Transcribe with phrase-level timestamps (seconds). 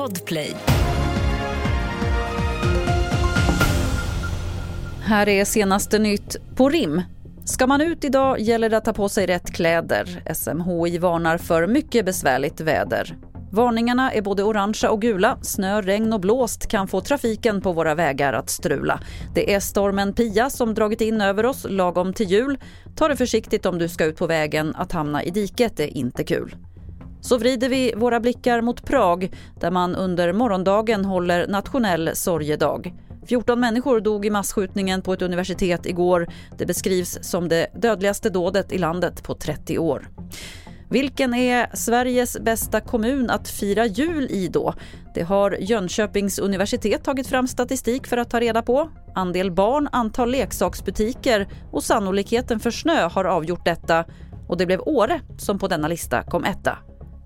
[0.00, 0.56] Podplay.
[5.02, 7.02] Här är senaste nytt på rim.
[7.44, 10.34] Ska man ut idag gäller det att ta på sig rätt kläder.
[10.34, 13.16] SMHI varnar för mycket besvärligt väder.
[13.52, 15.38] Varningarna är både orangea och gula.
[15.42, 19.00] Snö, regn och blåst kan få trafiken på våra vägar att strula.
[19.34, 22.58] Det är stormen Pia som dragit in över oss lagom till jul.
[22.96, 24.74] Ta det försiktigt om du ska ut på vägen.
[24.76, 26.56] Att hamna i diket är inte kul.
[27.20, 29.30] Så vrider vi våra blickar mot Prag
[29.60, 32.94] där man under morgondagen håller nationell sorgedag.
[33.26, 36.28] 14 människor dog i massskjutningen på ett universitet igår.
[36.58, 40.08] Det beskrivs som det dödligaste dådet i landet på 30 år.
[40.90, 44.74] Vilken är Sveriges bästa kommun att fira jul i då?
[45.14, 48.90] Det har Jönköpings universitet tagit fram statistik för att ta reda på.
[49.14, 54.04] Andel barn, antal leksaksbutiker och sannolikheten för snö har avgjort detta.
[54.48, 56.78] Och det blev Åre som på denna lista kom etta.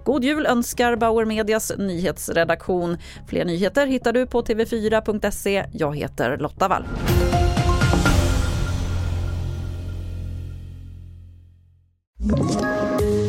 [0.05, 2.99] God jul önskar Bauer Medias nyhetsredaktion.
[3.29, 5.67] Fler nyheter hittar du på tv4.se.
[5.73, 6.85] Jag heter Lotta Wall.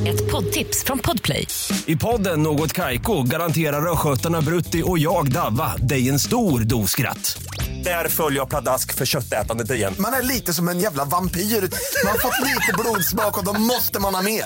[0.07, 1.47] Ett poddtips från Podplay.
[1.85, 7.43] I podden Något Kaiko garanterar östgötarna Brutti och jag, Davva, dig en stor dos skratt.
[7.83, 9.93] Där följer jag pladask för köttätandet igen.
[9.99, 11.39] Man är lite som en jävla vampyr.
[11.41, 14.45] Man har fått lite blodsmak och då måste man ha mer.